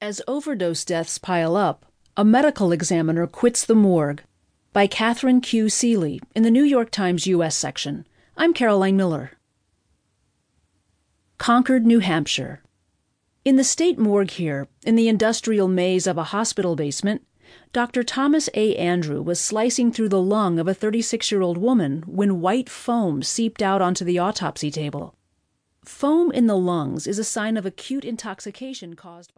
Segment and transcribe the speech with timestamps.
[0.00, 1.86] As overdose deaths pile up,
[2.18, 4.22] a medical examiner quits the morgue
[4.74, 5.66] by Katharine Q.
[5.66, 7.56] Seelye in the New York Times U.S.
[7.56, 8.06] section.
[8.36, 9.32] I'm Caroline Miller.
[11.38, 12.62] Concord, New Hampshire.
[13.46, 17.26] In the state morgue here, in the industrial maze of a hospital basement,
[17.72, 18.02] Dr.
[18.02, 18.76] Thomas A.
[18.76, 23.22] Andrew was slicing through the lung of a 36 year old woman when white foam
[23.22, 25.14] seeped out onto the autopsy table.
[25.86, 29.34] Foam in the lungs is a sign of acute intoxication caused by